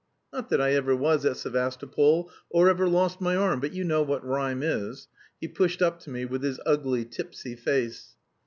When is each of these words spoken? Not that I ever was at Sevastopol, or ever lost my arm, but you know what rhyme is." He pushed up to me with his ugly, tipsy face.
Not 0.33 0.49
that 0.49 0.59
I 0.59 0.71
ever 0.73 0.95
was 0.95 1.25
at 1.27 1.37
Sevastopol, 1.37 2.31
or 2.49 2.69
ever 2.69 2.87
lost 2.89 3.21
my 3.21 3.35
arm, 3.35 3.59
but 3.59 3.73
you 3.73 3.83
know 3.83 4.01
what 4.01 4.25
rhyme 4.25 4.63
is." 4.63 5.07
He 5.39 5.47
pushed 5.47 5.79
up 5.83 5.99
to 5.99 6.09
me 6.09 6.25
with 6.25 6.41
his 6.41 6.59
ugly, 6.65 7.05
tipsy 7.05 7.55
face. 7.55 8.15